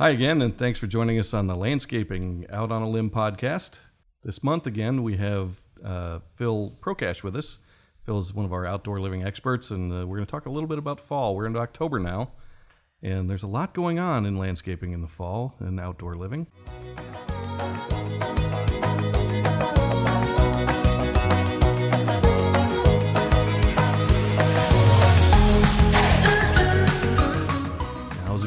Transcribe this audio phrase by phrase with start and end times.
[0.00, 3.80] Hi again, and thanks for joining us on the Landscaping Out on a Limb podcast.
[4.24, 7.58] This month, again, we have uh, Phil Prokash with us.
[8.06, 10.50] Phil is one of our outdoor living experts, and uh, we're going to talk a
[10.50, 11.36] little bit about fall.
[11.36, 12.30] We're into October now,
[13.02, 16.46] and there's a lot going on in landscaping in the fall and outdoor living.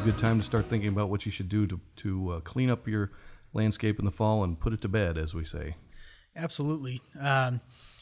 [0.04, 2.89] Good time to start thinking about what you should do to, to uh, clean up
[2.89, 3.11] your
[3.54, 5.75] landscape in the fall and put it to bed, as we say.
[6.36, 7.01] Absolutely.
[7.18, 7.61] Um,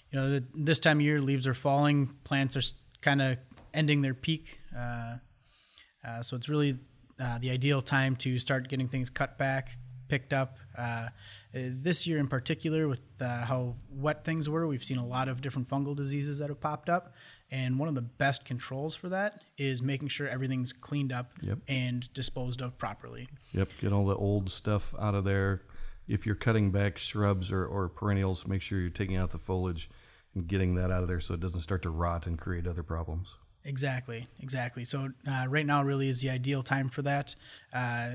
[0.09, 2.63] you know, the, this time of year, leaves are falling, plants are
[3.02, 3.38] kind of
[3.71, 4.59] ending their peak.
[4.76, 5.17] Uh,
[6.03, 6.79] uh, so it's really
[7.20, 10.57] uh, the ideal time to start getting things cut back, picked up.
[10.76, 11.09] Uh,
[11.54, 15.40] this year in particular, with uh, how wet things were, we've seen a lot of
[15.40, 17.13] different fungal diseases that have popped up.
[17.52, 21.60] And one of the best controls for that is making sure everything's cleaned up Yep.
[21.68, 23.27] and disposed of properly.
[23.52, 25.64] Yep, get all the old stuff out of there.
[26.08, 29.90] If you're cutting back shrubs or, or perennials, make sure you're taking out the foliage
[30.34, 32.84] and getting that out of there so it doesn't start to rot and create other
[32.84, 33.35] problems.
[33.65, 34.86] Exactly, exactly.
[34.86, 37.36] So uh, right now really is the ideal time for that.
[37.74, 38.12] Uh,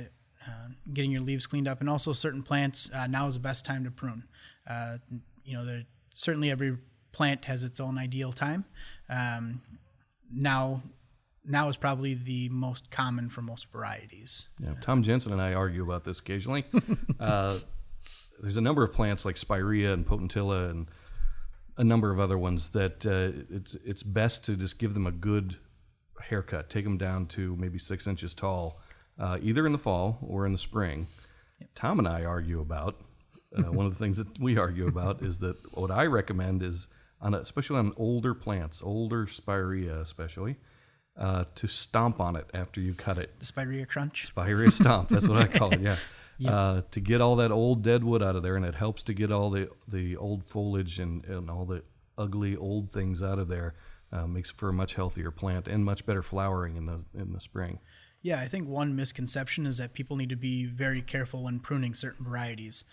[0.47, 2.89] uh, getting your leaves cleaned up, and also certain plants.
[2.95, 4.25] Uh, now is the best time to prune.
[4.69, 4.97] Uh,
[5.45, 5.83] you know,
[6.15, 6.79] certainly every
[7.13, 8.65] plant has its own ideal time.
[9.09, 9.63] Um,
[10.33, 10.83] now,
[11.45, 14.47] now is probably the most common for most varieties.
[14.59, 16.65] Yeah, Tom Jensen and I argue about this occasionally.
[17.21, 17.59] uh,
[18.41, 20.89] there's a number of plants like spirea and potentilla and
[21.77, 25.13] a number of other ones that uh, it's it's best to just give them a
[25.13, 25.57] good
[26.23, 26.71] haircut.
[26.71, 28.81] Take them down to maybe six inches tall,
[29.19, 31.07] uh, either in the fall or in the spring.
[31.75, 32.97] Tom and I argue about
[33.57, 36.89] uh, one of the things that we argue about is that what I recommend is
[37.21, 40.57] on a, especially on older plants, older spirea especially,
[41.19, 43.39] uh, to stomp on it after you cut it.
[43.39, 44.27] The Spirea crunch.
[44.27, 45.09] Spirea stomp.
[45.09, 45.81] That's what I call it.
[46.39, 46.55] Yeah.
[46.55, 49.15] Uh, to get all that old dead wood out of there, and it helps to
[49.15, 51.83] get all the the old foliage and, and all the
[52.19, 53.75] ugly old things out of there.
[54.13, 57.41] Uh, makes for a much healthier plant and much better flowering in the in the
[57.41, 57.79] spring.
[58.21, 61.95] Yeah, I think one misconception is that people need to be very careful when pruning
[61.95, 62.85] certain varieties.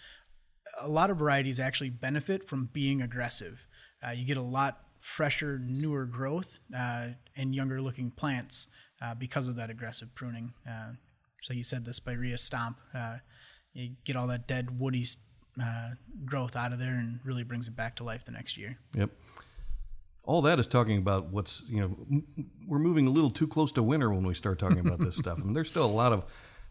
[0.80, 3.68] A lot of varieties actually benefit from being aggressive.
[4.06, 8.68] Uh, you get a lot fresher, newer growth uh, and younger looking plants
[9.02, 10.54] uh, because of that aggressive pruning.
[10.68, 10.94] Uh,
[11.42, 13.18] so you said the spirea stomp, uh,
[13.74, 15.06] you get all that dead woody
[16.26, 18.78] growth out of there and really brings it back to life the next year.
[18.96, 19.10] Yep.
[20.26, 22.22] All that is talking about what's you know
[22.66, 25.38] we're moving a little too close to winter when we start talking about this stuff.
[25.38, 26.24] I mean, there's still a lot of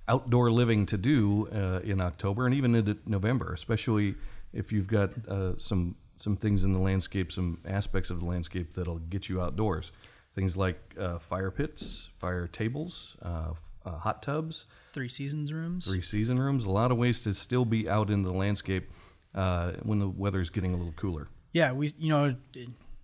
[0.09, 4.15] outdoor living to do uh, in October and even into November, especially
[4.53, 8.75] if you've got uh, some some things in the landscape, some aspects of the landscape
[8.75, 9.91] that'll get you outdoors.
[10.37, 15.85] Things like uh, fire pits, fire tables, uh, uh, hot tubs, Three seasons rooms.
[15.85, 16.65] three season rooms.
[16.65, 18.89] A lot of ways to still be out in the landscape
[19.35, 21.27] uh, when the weather is getting a little cooler.
[21.53, 22.37] Yeah, we you know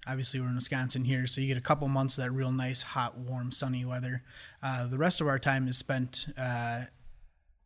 [0.07, 2.83] obviously we're in Wisconsin here, so you get a couple months of that real nice,
[2.83, 4.23] hot, warm, sunny weather.
[4.63, 6.27] Uh, the rest of our time is spent.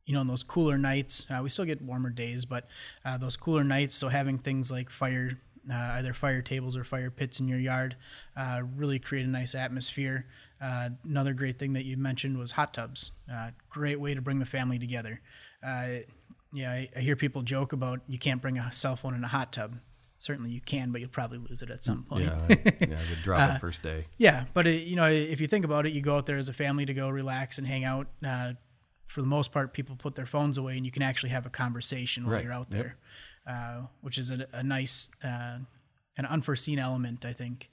[0.02, 2.66] Uh, you know, in those cooler nights, uh, we still get warmer days, but
[3.04, 3.94] uh, those cooler nights.
[3.94, 5.38] So having things like fire,
[5.70, 7.96] uh, either fire tables or fire pits in your yard,
[8.36, 10.26] uh, really create a nice atmosphere.
[10.60, 13.12] Uh, another great thing that you mentioned was hot tubs.
[13.32, 15.20] Uh, great way to bring the family together.
[15.64, 15.88] Uh,
[16.52, 19.28] yeah, I, I hear people joke about you can't bring a cell phone in a
[19.28, 19.76] hot tub.
[20.18, 22.24] Certainly you can, but you'll probably lose it at some point.
[22.26, 22.48] Yeah, I-
[22.80, 24.06] yeah, I could drop it first day.
[24.18, 26.48] Yeah, but it, you know, if you think about it, you go out there as
[26.48, 28.06] a family to go relax and hang out.
[28.24, 28.52] Uh,
[29.12, 31.50] for the most part, people put their phones away, and you can actually have a
[31.50, 32.44] conversation while Right.
[32.44, 32.82] you're out Yep.
[32.82, 32.96] there,
[33.46, 35.58] uh, which is a, a nice, uh,
[36.16, 37.68] an unforeseen element, I think.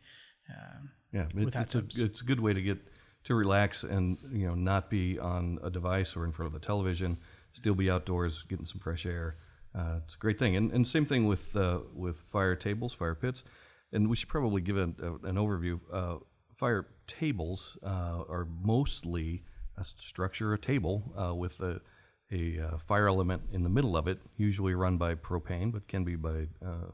[1.11, 2.77] Yeah, with it's, it's a it's a good way to get
[3.23, 6.65] to relax and you know not be on a device or in front of the
[6.65, 7.17] television.
[7.53, 9.37] Still be outdoors, getting some fresh air.
[9.73, 10.55] Uh, it's a great thing.
[10.55, 13.43] And, and same thing with uh, with fire tables, fire pits.
[13.91, 15.79] And we should probably give an, overview.
[15.91, 16.17] Uh,
[16.53, 19.43] fire tables uh, are mostly
[19.83, 21.81] structure, a table uh, with a,
[22.31, 26.03] a uh, fire element in the middle of it, usually run by propane, but can
[26.03, 26.91] be by uh,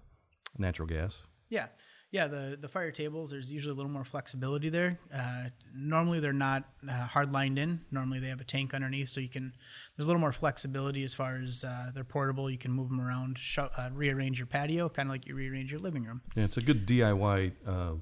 [0.57, 1.17] natural gas.
[1.49, 1.67] Yeah,
[2.11, 2.27] yeah.
[2.27, 4.99] The the fire tables, there's usually a little more flexibility there.
[5.13, 5.45] Uh,
[5.75, 7.81] normally, they're not uh, hard lined in.
[7.91, 9.53] Normally, they have a tank underneath, so you can.
[9.95, 12.49] There's a little more flexibility as far as uh, they're portable.
[12.49, 15.71] You can move them around, sho- uh, rearrange your patio, kind of like you rearrange
[15.71, 16.21] your living room.
[16.35, 17.93] Yeah, it's a good DIY uh,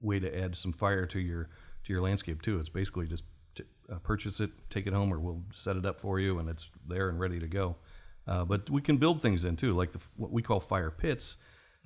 [0.00, 1.48] way to add some fire to your
[1.84, 2.58] to your landscape too.
[2.58, 3.24] It's basically just
[3.92, 6.70] uh, purchase it, take it home, or we'll set it up for you, and it's
[6.86, 7.76] there and ready to go.
[8.26, 11.36] Uh, but we can build things in too, like the, what we call fire pits.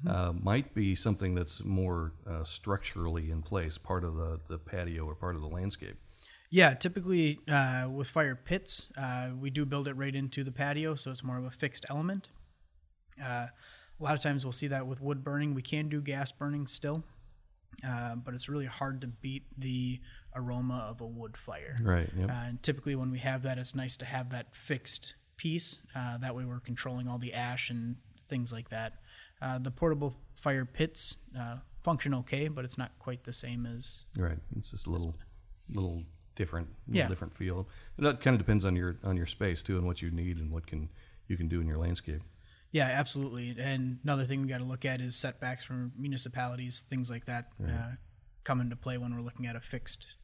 [0.07, 5.05] Uh, might be something that's more uh, structurally in place, part of the, the patio
[5.05, 5.99] or part of the landscape.
[6.51, 10.95] Yeah, typically uh, with fire pits, uh, we do build it right into the patio,
[10.95, 12.31] so it's more of a fixed element.
[13.23, 13.47] Uh,
[14.01, 15.55] a lot of times we'll see that with wood burning.
[15.55, 17.05] We can do gas burning still,
[17.87, 20.01] uh, but it's really hard to beat the
[20.35, 21.79] aroma of a wood fire.
[21.83, 22.09] Right.
[22.17, 22.29] Yep.
[22.29, 25.79] Uh, and typically, when we have that, it's nice to have that fixed piece.
[25.95, 27.97] Uh, that way, we're controlling all the ash and
[28.29, 28.95] things like that.
[29.43, 34.05] Uh, the portable fire pits uh, function okay, but it's not quite the same as.
[34.17, 34.39] Right.
[34.57, 35.15] It's just a little,
[35.69, 36.05] little
[36.37, 37.09] different, little Yeah.
[37.09, 37.69] different feel.
[37.97, 40.39] And that kind of depends on your on your space too, and what you need
[40.39, 40.89] and what can
[41.27, 42.23] you can do in your landscape.
[42.73, 43.57] Yeah, absolutely.
[43.59, 47.49] And another thing we got to look at is setbacks from municipalities, things like that,
[47.67, 47.93] uh,
[48.45, 50.15] come into play when we're looking at a fixed.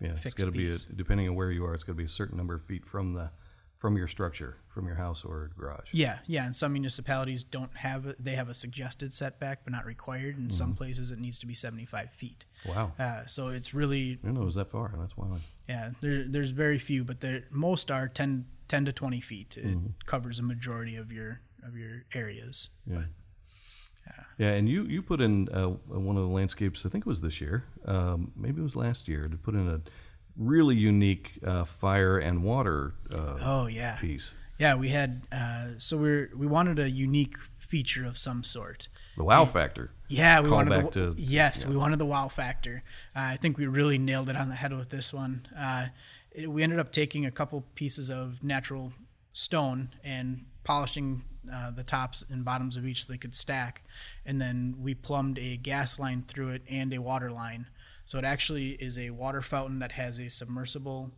[0.00, 1.74] Yeah, it's got to be a, depending on where you are.
[1.74, 3.30] It's going to be a certain number of feet from the
[3.78, 5.90] from your structure, from your house or garage.
[5.92, 6.46] Yeah, yeah.
[6.46, 10.38] And some municipalities don't have they have a suggested setback, but not required.
[10.38, 12.44] In some places, it needs to be seventy-five feet.
[12.66, 12.92] Wow.
[12.98, 14.94] Uh, so it's really I know it was that far.
[14.98, 15.40] That's wild.
[15.68, 19.56] Yeah, there, there's very few, but there most are 10, 10 to twenty feet.
[19.56, 19.86] It Mm-hmm.
[20.06, 22.68] covers a majority of your of your areas.
[22.86, 23.04] Yeah.
[24.38, 26.84] Yeah, and you you put in uh, one of the landscapes.
[26.84, 27.64] I think it was this year.
[27.84, 29.28] Um, maybe it was last year.
[29.28, 29.80] To put in a
[30.36, 34.34] really unique uh, fire and water uh, Oh yeah, piece.
[34.58, 34.74] yeah.
[34.74, 38.88] We had uh, so we we wanted a unique feature of some sort.
[39.16, 39.92] The wow factor.
[40.08, 42.82] Yeah, we Call wanted the, to- yes, we wanted the wow factor.
[43.14, 45.46] Uh, I think we really nailed it on the head with this one.
[45.56, 45.86] Uh,
[46.32, 48.92] it, we ended up taking a couple pieces of natural
[49.32, 53.82] stone and polishing uh, the tops and bottoms of each so they could stack,
[54.26, 57.66] and then we plumbed a gas line through it and a water line.
[58.04, 61.12] So it actually is a water fountain that has a submersible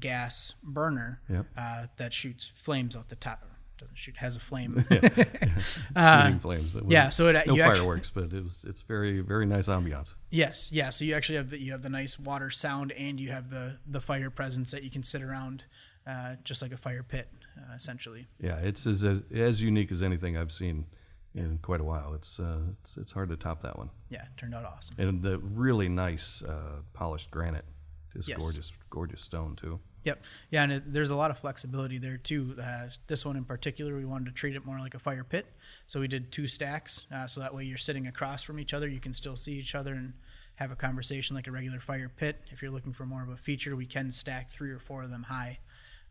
[0.00, 1.46] gas burner Yep.
[1.56, 3.44] uh, that shoots flames out the top.
[3.78, 4.84] Doesn't shoot, has a flame.
[4.90, 6.74] shooting flames.
[6.74, 9.66] It Uh, yeah, wasn't- so it- no fireworks, but it was it's very very nice
[9.66, 10.14] ambiance.
[10.30, 10.90] Yes, yeah.
[10.90, 13.78] So you actually have the you have the nice water sound, and you have the
[13.86, 15.64] the fire presence that you can sit around,
[16.06, 17.28] uh, just like a fire pit,
[17.58, 18.26] uh, essentially.
[18.40, 20.86] Yeah, it's as, as as unique as anything I've seen
[21.34, 22.14] in quite a while.
[22.14, 23.90] It's uh, it's it's hard to top that one.
[24.10, 24.96] Yeah, turned out awesome.
[24.98, 27.64] And the really nice uh, polished granite,
[28.12, 28.38] just Yes.
[28.38, 29.80] gorgeous gorgeous stone too.
[30.04, 30.20] Yep.
[30.50, 32.56] Yeah, and it, there's a lot of flexibility there too.
[32.60, 35.46] Uh, this one in particular, we wanted to treat it more like a fire pit,
[35.86, 38.88] so we did two stacks, uh, so that way you're sitting across from each other,
[38.88, 40.14] you can still see each other and
[40.56, 42.36] have a conversation like a regular fire pit.
[42.50, 45.10] If you're looking for more of a feature, we can stack three or four of
[45.10, 45.60] them high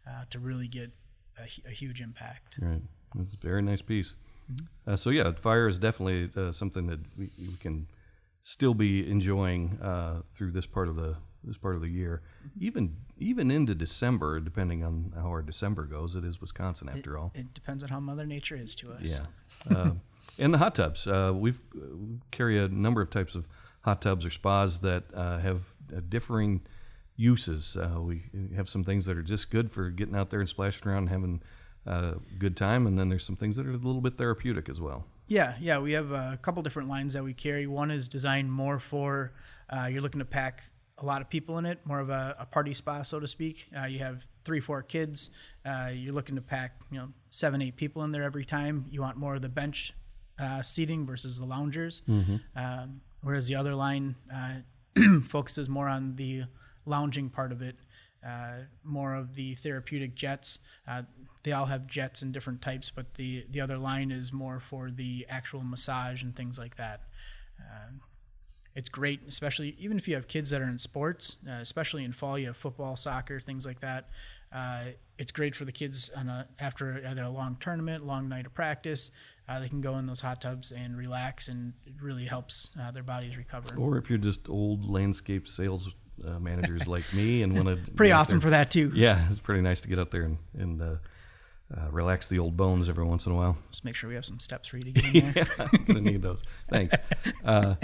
[0.07, 0.91] uh, to really get
[1.41, 2.57] a, a huge impact.
[2.61, 2.81] Right,
[3.19, 4.15] it's a very nice piece.
[4.51, 4.91] Mm-hmm.
[4.91, 7.88] Uh, so yeah, fire is definitely uh, something that we, we can
[8.43, 12.65] still be enjoying uh, through this part of the this part of the year, Mm-hmm.
[12.65, 16.15] even even into December, depending on how our December goes.
[16.15, 17.31] It is Wisconsin after all.
[17.35, 19.19] It depends on how Mother Nature is to us.
[19.69, 19.75] Yeah.
[19.75, 19.91] Uh,
[20.39, 21.05] and the hot tubs.
[21.07, 23.47] Uh, we've uh, we carry a number of types of
[23.81, 25.61] hot tubs or spas that uh, have
[25.95, 26.61] uh, differing
[27.15, 27.77] uses.
[27.77, 28.23] Uh, we
[28.55, 31.09] have some things that are just good for getting out there and splashing around and
[31.09, 31.41] having
[31.87, 34.69] uh, a good time, and then there's some things that are a little bit therapeutic
[34.69, 35.05] as well.
[35.27, 37.65] Yeah, yeah, we have a couple different lines that we carry.
[37.65, 39.31] One is designed more for
[39.69, 40.63] uh, you're looking to pack
[40.97, 43.69] a lot of people in it, more of a, a party spa, so to speak.
[43.79, 45.29] Uh, you have three, four kids.
[45.65, 48.85] Uh, you're looking to pack, you know, seven, eight people in there every time.
[48.89, 49.93] You want more of the bench
[50.39, 52.01] uh, seating versus the loungers.
[52.55, 54.55] Um, whereas the other line uh,
[55.27, 56.43] focuses more on the
[56.86, 57.75] lounging part of it,
[58.25, 60.60] uh, more of the therapeutic jets.
[60.88, 61.04] Uh,
[61.44, 64.92] they all have jets in different types, but the, the other line is more for
[64.92, 67.02] the actual massage and things like that.
[67.59, 67.92] Uh,
[68.76, 72.11] it's great, especially even if you have kids that are in sports, uh, especially in
[72.11, 74.09] fall, you have football, soccer, things like that.
[74.54, 74.83] Uh,
[75.18, 78.54] it's great for the kids on a, after either a long tournament, long night of
[78.54, 79.11] practice.
[79.47, 83.04] Uh, they can go in those hot tubs and relax, and it really helps their
[83.04, 83.76] bodies recover.
[83.78, 85.94] Or if you're just old landscape sales
[86.25, 88.92] uh, managers like me and want to Pretty awesome for that too.
[88.94, 90.85] Yeah, it's pretty nice to get up there and, and uh,
[91.75, 93.57] uh, relax the old bones every once in a while.
[93.71, 95.47] Just make sure we have some steps for you to get in there.
[95.59, 96.42] yeah, I'm gonna need those.
[96.69, 96.95] Thanks.
[97.45, 97.75] Uh,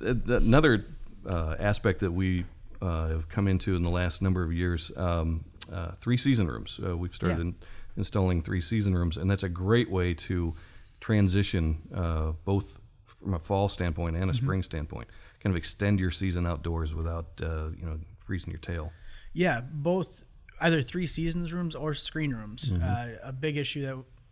[0.00, 0.86] th- th- another
[1.28, 2.44] uh, aspect that we
[2.80, 6.80] uh, have come into in the last number of years, um, uh, three season rooms.
[6.84, 7.42] Uh, we've started Yeah.
[7.42, 7.54] in,
[7.96, 10.54] installing three season rooms, and that's a great way to
[11.00, 12.80] transition uh, both
[13.22, 15.08] from a fall standpoint and a spring standpoint.
[15.42, 18.92] Kind of extend your season outdoors without uh, you know freezing your tail.
[19.32, 20.22] Yeah, both
[20.60, 22.70] either three seasons rooms or screen rooms.
[22.70, 23.82] Uh, a big issue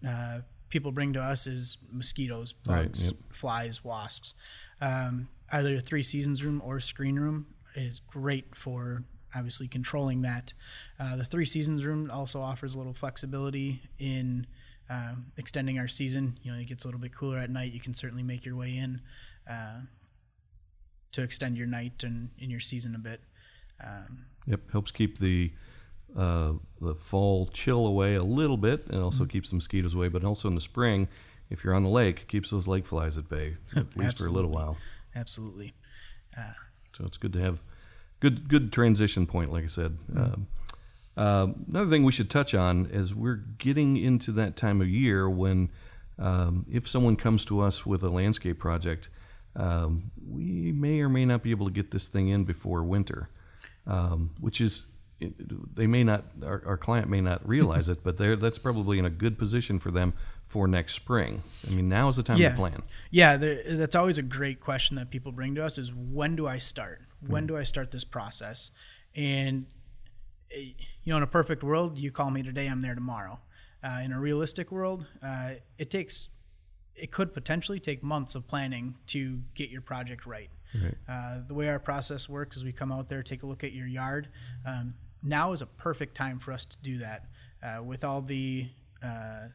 [0.03, 3.17] that uh, people bring to us is mosquitoes, Right, bugs, yep.
[3.33, 4.35] flies, wasps.
[4.81, 9.05] Um, either a three seasons room or screen room is great for
[9.35, 10.53] obviously controlling that.
[10.99, 14.47] Uh, the three seasons room also offers a little flexibility in
[14.91, 16.39] um, extending our season.
[16.43, 17.73] You know, it gets a little bit cooler at night.
[17.73, 19.01] You can certainly make your way in
[19.49, 19.81] uh,
[21.13, 23.21] to extend your night and in your season a bit.
[23.83, 25.53] Um, Yep, helps keep the
[26.17, 30.09] uh, the fall chill away a little bit, and also keeps the mosquitoes away.
[30.09, 31.09] But also in the spring,
[31.51, 34.27] if you're on the lake, it keeps those lake flies at bay at least for
[34.27, 34.77] a little while.
[35.15, 35.75] Absolutely.
[36.97, 37.63] So it's good to have
[38.19, 39.99] good good transition point, like I said.
[40.17, 40.47] Um,
[41.17, 45.29] uh, another thing we should touch on is we're getting into that time of year
[45.29, 45.71] when,
[46.19, 49.09] um, if someone comes to us with a landscape project,
[49.57, 53.29] um, we may or may not be able to get this thing in before winter,
[53.87, 54.85] um, which is
[55.75, 59.05] they may not our, our client may not realize it, but they're that's probably in
[59.05, 60.15] a good position for them
[60.47, 61.43] for next spring.
[61.69, 62.51] I mean, now is the time Yeah.
[62.51, 62.83] to plan.
[63.11, 66.47] Yeah, there, that's always a great question that people bring to us is when do
[66.47, 67.03] I start?
[67.27, 68.71] When do I start this process?
[69.15, 69.67] And
[70.55, 70.75] you
[71.07, 73.41] know, in a perfect world, you call me today, I'm there tomorrow.
[73.83, 76.29] Uh, in a realistic world, uh, it takes
[76.95, 80.51] it could potentially take months of planning to get your project right.
[80.75, 80.95] Right.
[81.09, 83.73] Uh, the way our process works is we come out there, take a look at
[83.73, 84.29] your yard.
[84.67, 87.27] Um, now is a perfect time for us to do that.
[87.63, 88.69] Uh, with all the
[89.03, 89.49] uh,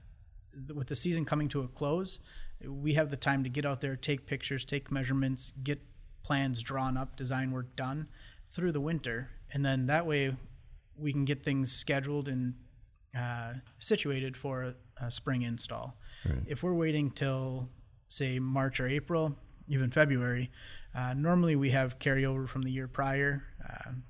[0.54, 2.20] th- with the season coming to a close,
[2.68, 5.82] we have the time to get out there, take pictures, take measurements, get
[6.24, 8.08] plans drawn up, design work done
[8.52, 10.36] through the winter, and then that way
[10.98, 12.54] we can get things scheduled and
[13.18, 14.75] uh, situated for a,
[15.06, 15.98] a spring install.
[16.28, 16.38] Right.
[16.48, 17.70] If we're waiting till
[18.08, 19.36] say March or April,
[19.68, 20.52] even February,
[20.96, 23.44] uh, normally we have carryover from the year prior.
[23.88, 24.04] Um,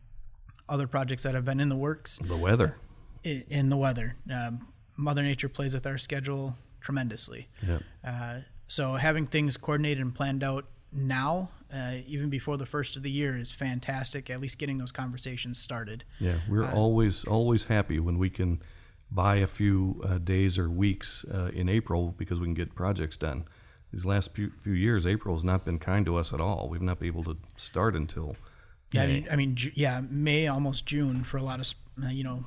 [0.68, 2.78] other projects that have been in the works The weather.
[3.26, 4.16] i- in the weather.
[4.32, 7.50] Um, Mother Nature plays with our schedule tremendously.
[7.66, 7.80] Yeah.
[8.04, 13.04] Uh, so having things coordinated and planned out now, uh, even before the first of
[13.04, 14.30] the year, is fantastic.
[14.30, 16.04] At least getting those conversations started.
[16.20, 18.62] Yeah, we're always always happy when we can
[19.12, 23.18] buy a few uh, days or weeks uh, in April because we can get projects
[23.18, 23.46] done.
[23.92, 26.68] These last few, few years, April has not been kind to us at all.
[26.70, 28.36] We've not been able to start until
[28.92, 29.14] Yeah, I May.
[29.14, 32.46] mean, I mean, yeah, May almost June for a lot of uh, you know,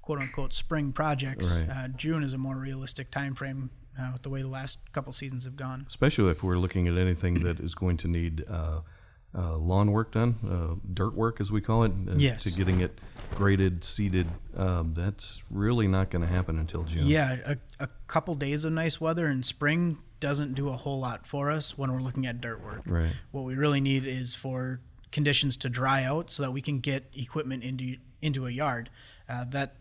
[0.00, 1.56] quote unquote spring projects.
[1.56, 1.68] Right.
[1.68, 5.12] Uh, June is a more realistic time frame uh, with the way the last couple
[5.12, 5.84] seasons have gone.
[5.88, 8.80] especially if we're looking at anything that is going to need uh,
[9.36, 12.42] uh, lawn work done, uh, dirt work as we call it, uh, Yes.
[12.44, 12.98] to getting it
[13.36, 14.26] graded, seeded.
[14.56, 17.06] Um, that's really not going to happen until June.
[17.06, 21.26] Yeah, a, a couple days of nice weather in spring doesn't do a whole lot
[21.26, 22.82] for us when we're looking at dirt work.
[22.86, 23.12] Right.
[23.30, 24.80] What we really need is for
[25.12, 28.90] conditions to dry out so that we can get equipment into into a yard.
[29.28, 29.76] Uh, that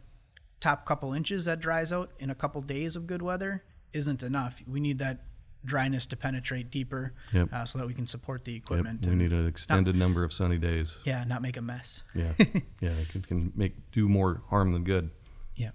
[0.59, 4.61] top couple inches that dries out in a couple days of good weather isn't enough.
[4.67, 5.23] We need that
[5.65, 7.49] dryness to penetrate deeper Yep.
[7.51, 9.05] uh, so that we can support the Yep, equipment.
[9.05, 10.97] we need an extended number of sunny days.
[11.03, 12.03] yeah, not make a mess.
[12.15, 12.31] Yeah,
[12.79, 15.09] yeah, it can, can make do more harm than good.
[15.57, 15.71] Yeah.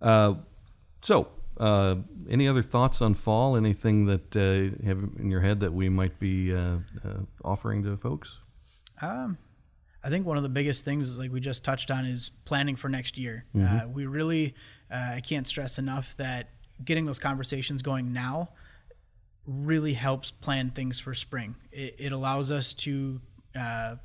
[0.00, 0.34] Uh,
[1.00, 1.28] so,
[1.58, 1.96] uh,
[2.28, 3.56] any other thoughts on fall?
[3.56, 7.82] Anything that uh, you have in your head that we might be uh, uh, offering
[7.84, 8.38] to folks?
[9.00, 9.38] Um,
[10.02, 12.74] I think one of the biggest things is like we just touched on is planning
[12.74, 13.44] for next year.
[13.56, 14.54] Uh, we really,
[14.90, 16.50] uh, I can't stress enough that
[16.84, 18.50] getting those conversations going now
[19.46, 21.56] really helps plan things for spring.
[21.70, 23.20] It, it allows us to
[23.58, 23.96] uh,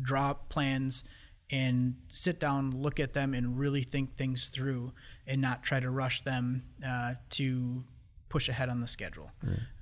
[0.00, 1.04] draw plans
[1.50, 4.92] and sit down, look at them, and really think things through,
[5.26, 7.84] and not try to rush them uh, to
[8.30, 9.30] push ahead on the schedule.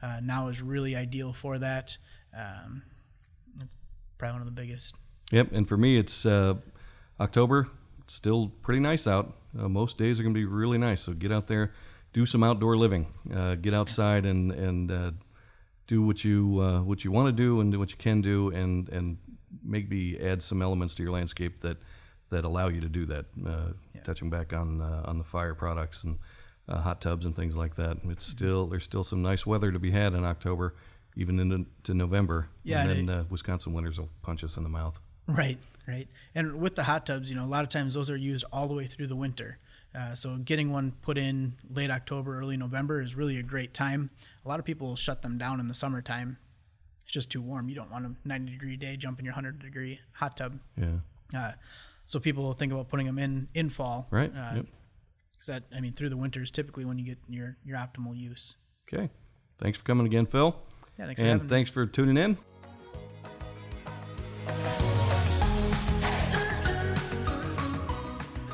[0.03, 1.97] Uh, now is really ideal for that.
[2.37, 2.83] Um,
[4.19, 4.97] probably one of the biggest.
[5.31, 6.55] Yep, and for me, it's uh,
[7.21, 7.69] October.
[8.03, 9.37] It's still pretty nice out.
[9.57, 11.03] Uh, most days are going to be really nice.
[11.03, 11.73] So get out there,
[12.13, 13.07] do some outdoor living.
[13.35, 15.11] Uh, get outside and and uh,
[15.87, 18.51] do what you uh, what you want to do and do what you can do,
[18.51, 19.19] and and
[19.63, 21.77] maybe add some elements to your landscape that
[22.31, 23.27] that allow you to do that.
[23.47, 26.19] Uh, Touching back on uh, on the fire products and
[26.71, 27.99] uh, hot tubs and things like that.
[28.09, 30.75] It's still there's still some nice weather to be had in October,
[31.17, 32.49] even into November.
[32.65, 34.99] Yeah, and and then uh, Wisconsin winters will punch us in the mouth.
[35.27, 36.09] Right, right.
[36.35, 38.69] And with the hot tubs, you know, a lot of times those are used all
[38.69, 39.59] the way through the winter.
[39.95, 44.11] Uh, so getting one put in late October, early November is really a great time.
[44.45, 46.39] A lot of people shut them down in the summertime.
[47.03, 47.69] It's just too warm.
[47.69, 50.61] You don't want a 90 degree day jump in your 100 degree hot tub.
[50.77, 50.99] Yeah.
[51.37, 51.53] Uh,
[52.07, 54.07] so people think about putting them in in fall.
[54.11, 54.33] Right.
[54.35, 54.67] Uh, yep.
[55.39, 58.17] 'cause that, I mean, through the winter is typically when you get your, your optimal
[58.17, 58.57] use.
[58.93, 59.09] Okay.
[59.59, 60.55] Thanks for coming again, Phil.
[60.99, 61.51] Yeah, thanks for and having me.
[61.51, 62.37] thanks for tuning in.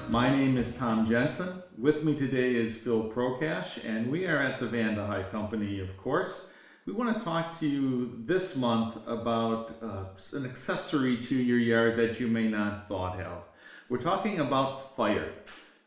[0.08, 1.64] My name is Tom Jensen.
[1.76, 5.96] With me today is Phil Prokash, and we are at the Vande Hey Company, of
[5.96, 6.54] course.
[6.86, 11.96] We want to talk to you this month about uh, an accessory to your yard
[11.96, 13.42] that you may not thought of.
[13.88, 15.32] We're talking about fire.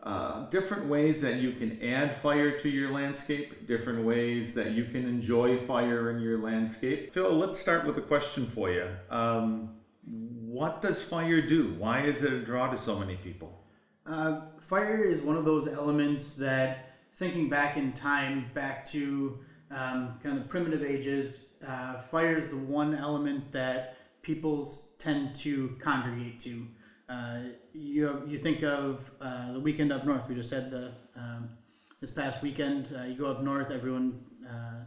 [0.03, 4.83] Uh, different ways that you can add fire to your landscape, different ways that you
[4.83, 7.13] can enjoy fire in your landscape.
[7.13, 8.89] Phil, let's start with a question for you.
[9.09, 11.73] Um, what does fire do?
[11.77, 13.58] Why is it a draw to so many people?
[14.09, 19.37] Uh, fire is one of those elements that, thinking back in time, back to
[19.69, 25.75] um, kind of primitive ages, uh, fire is the one element that people tend to
[25.79, 26.65] congregate to.
[27.07, 27.39] Uh,
[27.73, 30.27] you, you think of uh, the weekend up north.
[30.27, 31.49] We just had the um,
[32.01, 32.89] this past weekend.
[32.97, 34.85] Uh, you go up north, everyone uh,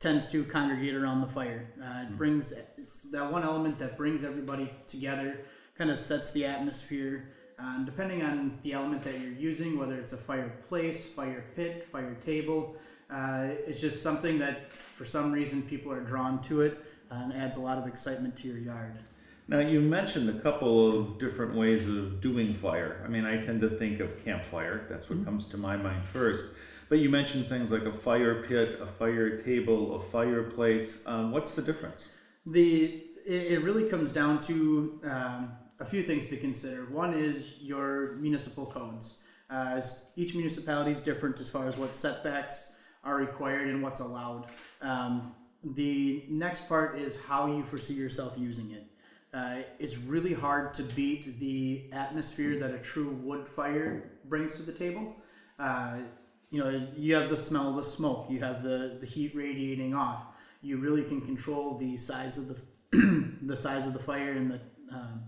[0.00, 1.72] tends to congregate around the fire.
[1.82, 5.40] Uh, it brings it's that one element that brings everybody together,
[5.76, 7.32] kind of sets the atmosphere.
[7.64, 12.16] And depending on the element that you're using, whether it's a fireplace, fire pit, fire
[12.26, 12.74] table,
[13.08, 17.32] uh, it's just something that for some reason people are drawn to it uh, and
[17.32, 18.98] adds a lot of excitement to your yard.
[19.46, 23.02] Now, you mentioned a couple of different ways of doing fire.
[23.04, 26.54] I mean, I tend to think of campfire, that's what comes to my mind first.
[26.88, 31.06] But you mentioned things like a fire pit, a fire table, a fireplace.
[31.06, 32.08] Um, what's the difference?
[32.44, 35.52] The it, it really comes down to um,
[35.82, 36.84] a few things to consider.
[36.84, 39.24] One is your municipal codes.
[39.50, 39.82] Uh,
[40.16, 44.46] each municipality is different as far as what setbacks are required and what's allowed.
[44.80, 45.34] Um,
[45.74, 48.86] the next part is how you foresee yourself using it.
[49.34, 54.62] Uh, it's really hard to beat the atmosphere that a true wood fire brings to
[54.62, 55.16] the table.
[55.58, 55.96] Uh,
[56.50, 59.94] you know, you have the smell of the smoke, you have the, the heat radiating
[59.94, 60.26] off.
[60.60, 62.56] You really can control the size of the
[63.42, 64.60] the size of the fire and the
[64.92, 65.22] um,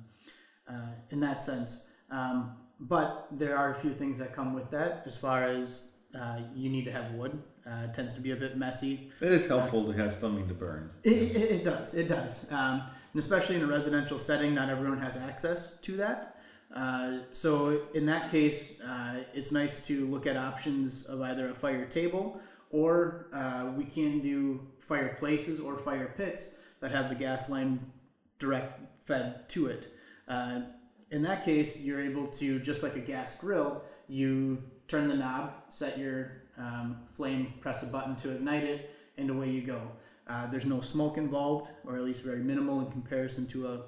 [0.68, 1.90] uh, in that sense.
[2.10, 6.38] Um, but there are a few things that come with that, as far as uh,
[6.54, 7.42] you need to have wood.
[7.66, 9.10] Uh, it tends to be a bit messy.
[9.20, 10.90] It is helpful to have something to burn.
[11.02, 11.94] It, it, it does.
[11.94, 12.50] It does.
[12.52, 16.36] Um, and especially in a residential setting, not everyone has access to that.
[16.74, 21.54] Uh, so in that case, uh, it's nice to look at options of either a
[21.54, 22.40] fire table
[22.70, 27.92] or uh, we can do fireplaces or fire pits that have the gas line
[28.38, 29.93] direct fed to it.
[30.28, 30.62] Uh,
[31.10, 35.52] in that case, you're able to just like a gas grill, you turn the knob,
[35.68, 39.80] set your um, flame, press a button to ignite it, and away you go.
[40.26, 43.80] Uh, there's no smoke involved, or at least very minimal in comparison to a,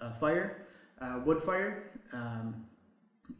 [0.00, 0.66] a fire,
[1.00, 2.66] uh, wood fire, um,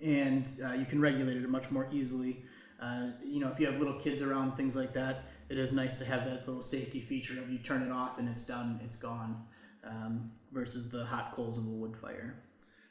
[0.02, 2.42] and uh, you can regulate it much more easily.
[2.80, 5.96] Uh, you know, if you have little kids around, things like that, it is nice
[5.96, 8.96] to have that little safety feature of you turn it off and it's done, it's
[8.96, 9.44] gone,
[9.88, 12.34] um, versus the hot coals of a wood fire.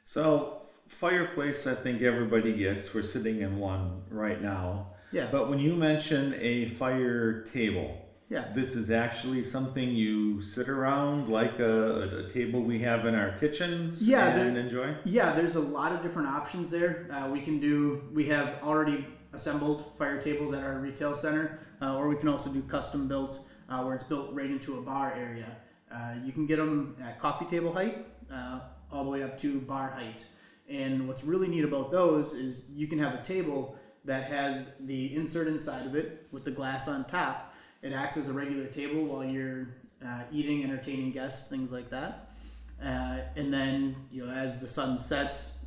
[0.04, 2.92] So, fireplace, I think everybody gets.
[2.94, 4.88] We're sitting in one right now.
[5.12, 7.96] Yeah, But when you mention a fire table,
[8.28, 8.52] yeah.
[8.54, 13.32] this is actually something you sit around like a, a table we have in our
[13.38, 14.94] kitchens Yeah, and there- enjoy?
[15.04, 17.08] Yeah, there's a lot of different options there.
[17.10, 21.96] Uh, we can do, we have already assembled fire tables at our retail center, uh,
[21.96, 25.14] or we can also do custom built uh, where it's built right into a bar
[25.14, 25.56] area.
[25.92, 28.60] Uh, you can get them at coffee table height, uh,
[28.92, 30.24] all the way up to bar height.
[30.68, 35.14] And what's really neat about those is you can have a table that has the
[35.14, 37.54] insert inside of it with the glass on top.
[37.82, 39.68] It acts as a regular table while you're
[40.04, 42.30] uh, eating, entertaining guests, things like that.
[42.82, 45.58] Uh, and then, you know, as the sun sets,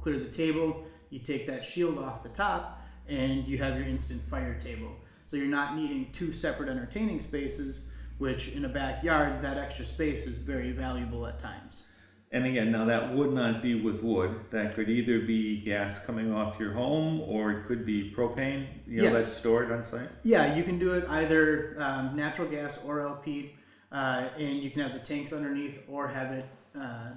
[0.00, 4.20] clear the table, you take that shield off the top, and you have your instant
[4.28, 4.92] fire table.
[5.26, 10.26] So you're not needing two separate entertaining spaces, which in a backyard, that extra space
[10.26, 11.84] is very valuable at times.
[12.30, 14.38] And again, now that would not be with wood.
[14.50, 18.98] That could either be gas coming off your home or it could be propane, you
[18.98, 19.12] know, Yes.
[19.14, 20.10] that's stored on site.
[20.24, 23.54] Yeah, you can do it either um, natural gas or LP,
[23.90, 26.44] uh, and you can have the tanks underneath or have it
[26.78, 27.12] uh,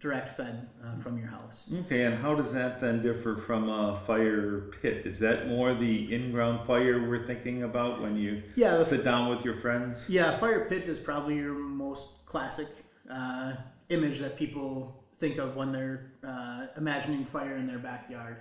[0.00, 1.70] direct fed uh, from your house.
[1.86, 5.06] Okay, and how does that then differ from a fire pit?
[5.06, 9.44] Is that more the in-ground fire we're thinking about when you Yeah, sit down with
[9.44, 10.08] your friends?
[10.10, 12.66] Yeah, fire pit is probably your most classic
[13.10, 13.54] uh,
[13.88, 18.36] image that people think of when they're uh, imagining fire in their backyard.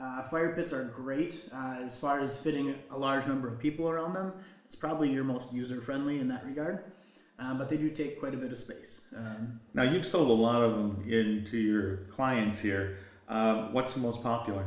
[0.00, 3.88] Uh, fire pits are great uh, as far as fitting a large number of people
[3.90, 4.32] around them.
[4.66, 6.84] It's probably your most user friendly in that regard,
[7.40, 9.08] uh, but they do take quite a bit of space.
[9.16, 12.98] Um, Now, you've sold a lot of them into your clients here.
[13.28, 14.64] Um, what's the most popular?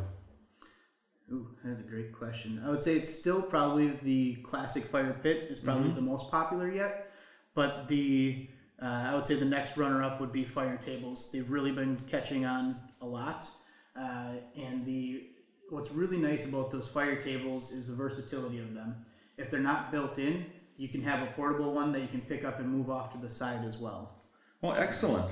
[1.32, 2.62] Ooh, that's a great question.
[2.66, 6.72] I would say it's still probably the classic fire pit is probably the most popular
[6.72, 7.12] yet,
[7.56, 8.50] but the
[8.82, 11.30] uh, I would say the next runner up would be fire tables.
[11.32, 13.48] They've really been catching on a lot,
[13.96, 15.28] uh, and the
[15.70, 19.06] what's really nice about those fire tables is the versatility of them.
[19.38, 20.46] If they're not built in,
[20.78, 23.18] you can have a portable one that you can pick up and move off to
[23.18, 24.16] the side as well.
[24.62, 25.32] Well, excellent.